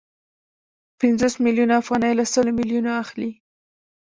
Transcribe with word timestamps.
پنځوس 0.99 1.33
میلیونه 1.45 1.73
افغانۍ 1.81 2.11
له 2.19 2.25
سلو 2.33 2.51
میلیونو 2.59 2.91
اخلي 3.03 3.31